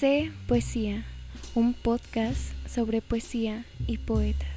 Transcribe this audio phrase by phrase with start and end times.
[0.00, 1.04] Sé Poesía,
[1.54, 4.48] un podcast sobre poesía y poetas.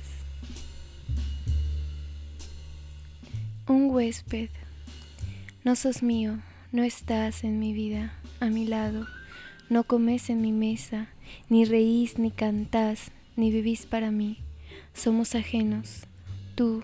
[3.68, 4.50] Un huésped.
[5.64, 6.40] No sos mío,
[6.72, 9.06] no estás en mi vida, a mi lado.
[9.70, 11.08] No comes en mi mesa,
[11.50, 14.40] ni reís, ni cantás, ni vivís para mí.
[14.96, 16.08] Somos ajenos,
[16.56, 16.84] tú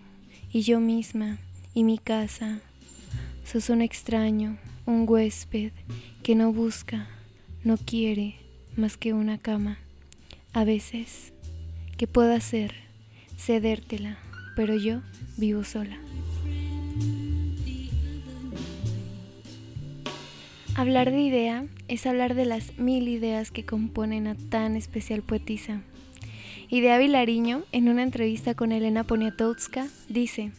[0.52, 1.40] y yo misma
[1.74, 2.62] y mi casa.
[3.46, 5.72] Sos un extraño, un huésped
[6.22, 7.08] que no busca,
[7.64, 8.43] no quiere
[8.76, 9.78] más que una cama.
[10.54, 11.34] A veces,
[11.98, 12.74] ¿qué puedo hacer?
[13.38, 14.18] Cedértela,
[14.56, 15.02] pero yo
[15.38, 15.98] vivo sola.
[20.76, 25.82] Hablar de idea es hablar de las mil ideas que componen a tan especial poetisa.
[26.70, 30.52] Idea Vilariño, en una entrevista con Elena Poniatowska, dice,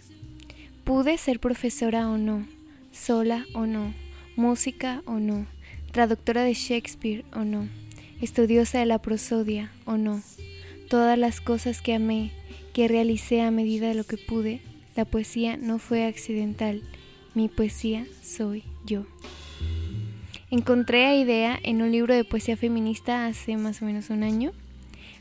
[0.85, 2.47] Pude ser profesora o no,
[2.93, 3.93] sola o no,
[4.37, 5.47] música o no,
[5.91, 7.69] traductora de Shakespeare o no,
[8.21, 10.23] estudiosa de la prosodia o no,
[10.89, 12.31] todas las cosas que amé,
[12.73, 14.61] que realicé a medida de lo que pude,
[14.97, 16.83] la poesía no fue accidental,
[17.35, 19.07] mi poesía soy yo.
[20.51, 24.53] Encontré a Idea en un libro de poesía feminista hace más o menos un año.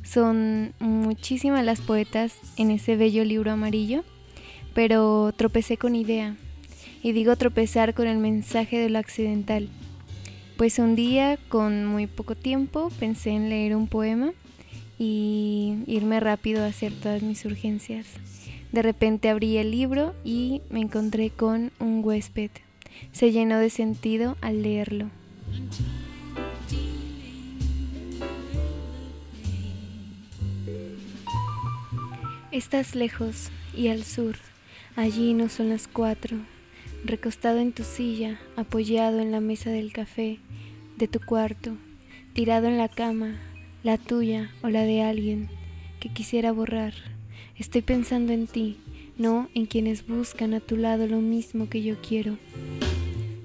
[0.04, 4.04] Son muchísimas las poetas en ese bello libro amarillo,
[4.76, 6.36] pero tropecé con Idea.
[7.02, 9.70] Y digo tropezar con el mensaje de lo accidental,
[10.64, 14.32] pues un día, con muy poco tiempo, pensé en leer un poema
[14.98, 18.08] y irme rápido a hacer todas mis urgencias.
[18.72, 22.50] De repente abrí el libro y me encontré con un huésped.
[23.12, 25.10] Se llenó de sentido al leerlo.
[32.54, 34.38] Estás lejos y al sur,
[34.96, 36.38] allí no son las cuatro
[37.04, 40.40] recostado en tu silla, apoyado en la mesa del café
[40.98, 41.76] de tu cuarto,
[42.34, 43.36] tirado en la cama,
[43.84, 45.50] la tuya o la de alguien
[46.00, 46.94] que quisiera borrar.
[47.58, 48.78] Estoy pensando en ti,
[49.18, 52.38] no en quienes buscan a tu lado lo mismo que yo quiero.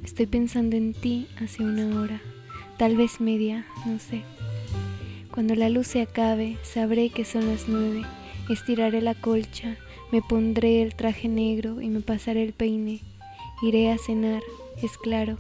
[0.05, 2.21] Estoy pensando en ti hace una hora,
[2.79, 4.23] tal vez media, no sé.
[5.33, 8.03] Cuando la luz se acabe, sabré que son las nueve,
[8.49, 9.77] estiraré la colcha,
[10.13, 13.01] me pondré el traje negro y me pasaré el peine
[13.63, 14.43] Iré a cenar,
[14.83, 15.37] es claro,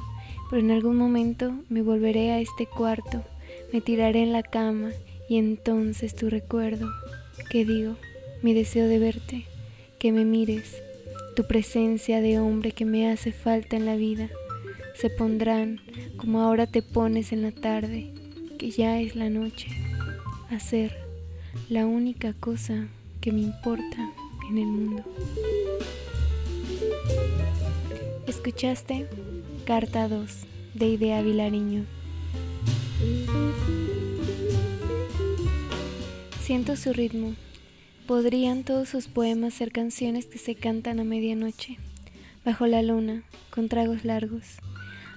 [0.51, 3.23] pero en algún momento me volveré a este cuarto,
[3.73, 4.91] me tiraré en la cama
[5.29, 6.89] y entonces tu recuerdo,
[7.51, 7.97] que digo,
[8.43, 9.45] mi deseo de verte,
[9.99, 10.83] que me mires,
[11.37, 14.29] tu presencia de hombre que me hace falta en la vida,
[14.95, 15.81] se pondrán
[16.17, 18.13] como ahora te pones en la tarde,
[18.59, 19.69] que ya es la noche,
[20.51, 20.97] a ser
[21.69, 22.89] la única cosa
[23.21, 24.11] que me importa
[24.51, 25.05] en el mundo.
[28.27, 29.07] Escuchaste
[29.65, 30.31] Carta 2
[30.75, 31.85] de Idea Vilariño.
[36.41, 37.35] Siento su ritmo.
[38.07, 41.79] Podrían todos sus poemas ser canciones que se cantan a medianoche,
[42.45, 44.59] bajo la luna, con tragos largos.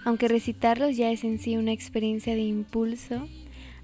[0.03, 3.27] Aunque recitarlos ya es en sí una experiencia de impulso,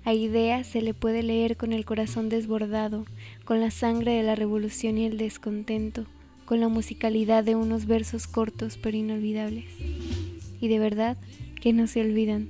[0.03, 3.05] a Idea se le puede leer con el corazón desbordado,
[3.45, 6.05] con la sangre de la revolución y el descontento
[6.47, 9.65] con la musicalidad de unos versos cortos pero inolvidables.
[10.59, 11.17] Y de verdad
[11.61, 12.47] que no se olvidan.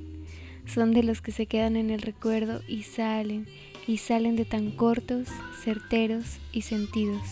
[0.65, 3.47] Son de los que se quedan en el recuerdo y salen,
[3.87, 5.27] y salen de tan cortos,
[5.63, 7.23] certeros y sentidos.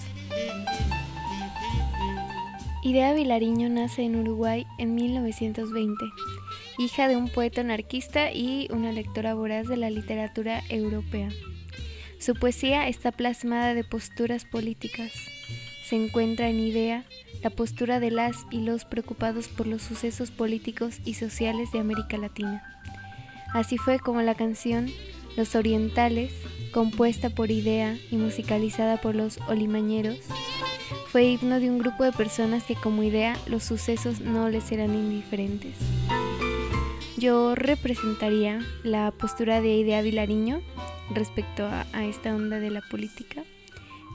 [2.81, 6.05] Idea Vilariño nace en Uruguay en 1920,
[6.79, 11.29] hija de un poeta anarquista y una lectora voraz de la literatura europea.
[12.19, 15.11] Su poesía está plasmada de posturas políticas,
[15.87, 17.05] se encuentra en idea
[17.43, 22.17] la postura de las y los preocupados por los sucesos políticos y sociales de América
[22.17, 22.63] Latina.
[23.53, 24.89] Así fue como la canción
[25.37, 26.33] Los Orientales,
[26.71, 30.17] compuesta por Idea y musicalizada por los Olimañeros,
[31.11, 34.93] fue himno de un grupo de personas que como idea los sucesos no les eran
[34.93, 35.75] indiferentes.
[37.17, 40.61] Yo representaría la postura de Idea Vilariño
[41.13, 43.43] respecto a, a esta onda de la política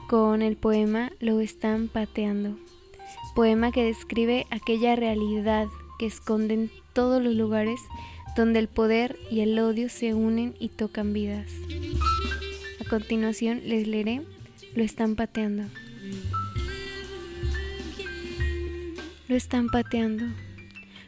[0.07, 2.57] con el poema Lo están pateando,
[3.35, 5.67] poema que describe aquella realidad
[5.99, 7.79] que esconden todos los lugares
[8.35, 11.51] donde el poder y el odio se unen y tocan vidas.
[12.79, 14.21] A continuación les leeré
[14.75, 15.63] Lo están pateando.
[19.27, 20.25] Lo están pateando,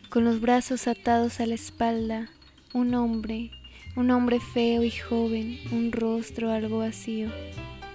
[0.09, 2.29] con los brazos atados a la espalda,
[2.73, 3.51] un hombre,
[3.97, 7.29] un hombre feo y joven, un rostro algo vacío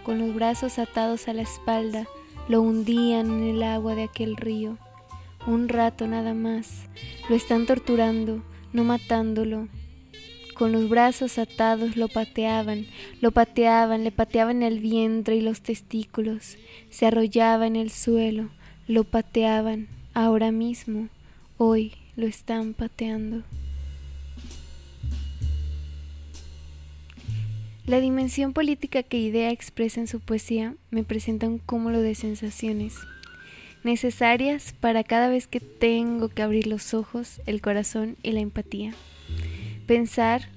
[0.09, 2.09] con los brazos atados a la espalda,
[2.49, 4.79] lo hundían en el agua de aquel río.
[5.47, 6.89] Un rato nada más.
[7.29, 9.69] Lo están torturando, no matándolo.
[10.55, 12.87] con los brazos atados lo pateaban,
[13.21, 16.57] lo pateaban, le pateaban el vientre y los testículos,
[16.89, 18.49] se arrollaba en el suelo,
[18.87, 21.11] lo pateaban, ahora mismo,
[21.59, 23.43] hoy lo están pateando.
[27.89, 32.95] La dimensión política que Idea expresa en su poesía me presenta un cúmulo de sensaciones
[33.83, 38.93] necesarias para cada vez que tengo que abrir los ojos, el corazón y la empatía.
[39.87, 40.51] Pensar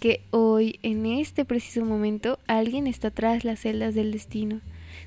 [0.00, 4.60] que hoy, en este preciso momento, alguien está tras las celdas del destino,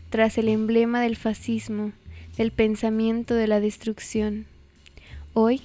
[0.09, 1.91] tras el emblema del fascismo,
[2.37, 4.45] del pensamiento de la destrucción.
[5.33, 5.63] Hoy,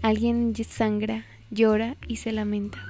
[0.00, 2.89] alguien sangra, llora y se lamenta.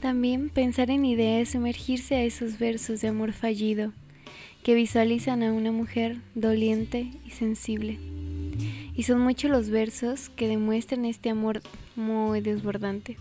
[0.00, 3.92] También pensar en ideas sumergirse a esos versos de amor fallido
[4.62, 7.98] que visualizan a una mujer doliente y sensible.
[8.94, 11.60] Y son muchos los versos que demuestran este amor
[11.96, 13.18] muy desbordante,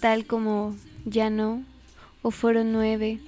[0.00, 0.76] tal como
[1.06, 1.64] Ya no,
[2.20, 3.18] o Foro 9,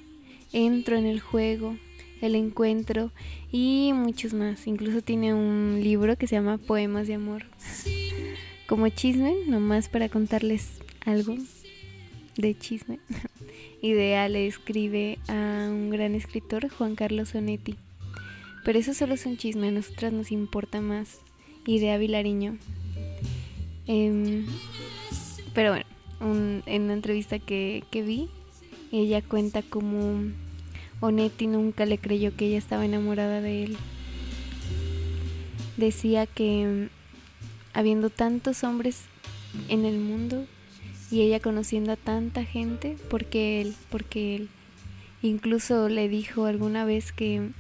[0.53, 1.77] Entro en el juego,
[2.21, 3.13] El encuentro
[3.51, 4.67] y muchos más.
[4.67, 7.45] Incluso tiene un libro que se llama Poemas de Amor.
[8.67, 10.69] Como chisme, nomás para contarles
[11.07, 11.37] algo
[12.39, 13.01] de chisme.
[13.83, 17.77] Idea le escribe a un gran escritor, Juan Carlos Sonetti.
[18.65, 21.21] Pero eso solo es un chisme, a nosotras nos importa más
[21.67, 22.57] Idea Vilariño.
[23.87, 24.47] Em,
[25.53, 25.85] pero bueno,
[26.67, 28.29] en una entrevista que, que vi,
[28.93, 30.33] ella cuenta como
[31.01, 33.77] Onetti nunca le creyó que ella estaba enamorada de él.
[35.77, 36.89] Decía que
[37.73, 39.03] habiendo tantos hombres
[39.69, 40.47] en el mundo,
[41.11, 44.49] y ella conociendo a tanta gente porque él, porque él.
[45.23, 47.51] Incluso le dijo alguna vez que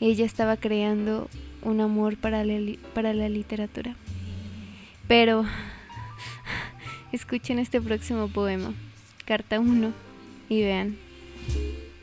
[0.00, 1.28] ella estaba creando
[1.62, 2.58] un amor para la,
[2.94, 3.96] para la literatura.
[5.08, 5.44] Pero
[7.12, 8.72] escuchen este próximo poema,
[9.26, 9.92] carta 1,
[10.48, 10.96] y vean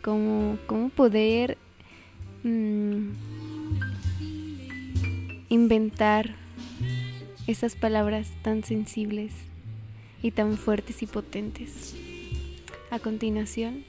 [0.02, 1.58] cómo, cómo poder
[2.44, 3.10] mm,
[5.50, 6.36] inventar
[7.48, 9.34] esas palabras tan sensibles
[10.22, 11.96] y tan fuertes y potentes.
[12.92, 13.86] A continuación,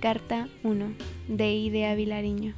[0.00, 0.92] carta 1
[1.28, 2.54] de Idea Vilariño.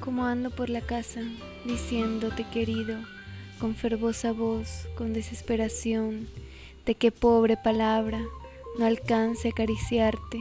[0.00, 1.22] Como ando por la casa,
[1.64, 2.98] diciéndote querido,
[3.60, 6.26] con fervosa voz, con desesperación,
[6.84, 8.20] de qué pobre palabra
[8.78, 10.40] no alcance a acariciarte,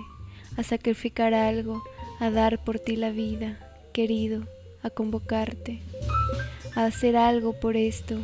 [0.57, 1.83] a sacrificar algo,
[2.19, 3.59] a dar por ti la vida,
[3.93, 4.47] querido,
[4.81, 5.81] a convocarte
[6.75, 8.17] a hacer algo por esto,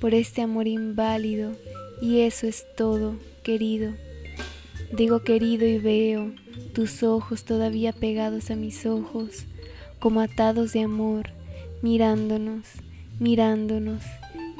[0.00, 1.52] por este amor inválido,
[2.00, 3.94] y eso es todo, querido.
[4.92, 6.32] Digo querido y veo
[6.74, 9.44] tus ojos todavía pegados a mis ojos,
[9.98, 11.30] como atados de amor,
[11.82, 12.66] mirándonos,
[13.18, 14.02] mirándonos,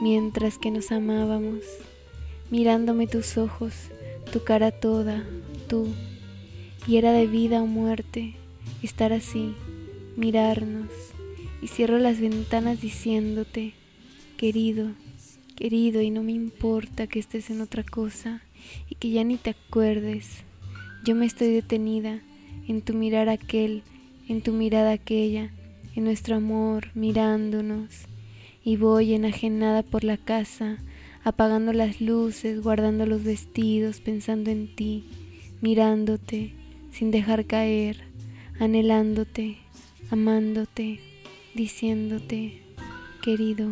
[0.00, 1.64] mientras que nos amábamos,
[2.50, 3.75] mirándome tus ojos,
[4.32, 5.25] tu cara toda,
[5.69, 5.88] tú,
[6.87, 8.37] y era de vida o muerte
[8.82, 9.55] estar así,
[10.17, 11.13] mirarnos
[11.64, 13.72] y cierro las ventanas diciéndote,
[14.37, 14.90] querido,
[15.56, 18.43] querido, y no me importa que estés en otra cosa
[18.90, 20.44] y que ya ni te acuerdes.
[21.06, 22.20] Yo me estoy detenida
[22.69, 23.82] en tu mirar aquel,
[24.28, 25.52] en tu mirada aquella,
[25.96, 28.08] en nuestro amor, mirándonos,
[28.62, 30.76] y voy enajenada por la casa,
[31.25, 35.04] apagando las luces, guardando los vestidos, pensando en ti,
[35.62, 36.52] mirándote,
[36.92, 38.04] sin dejar caer,
[38.61, 39.56] anhelándote,
[40.11, 41.13] amándote
[41.54, 42.62] diciéndote,
[43.23, 43.70] querido.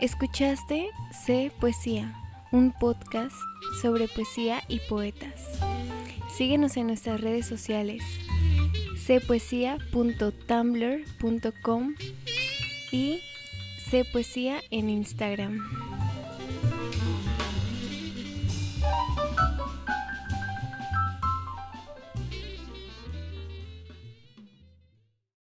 [0.00, 0.88] Escuchaste
[1.24, 2.12] Sé Poesía,
[2.52, 3.36] un podcast
[3.80, 5.60] sobre poesía y poetas.
[6.36, 8.02] Síguenos en nuestras redes sociales
[9.06, 11.94] cpoesia.tumblr.com
[12.92, 13.20] y
[13.90, 15.85] cpoesía en Instagram.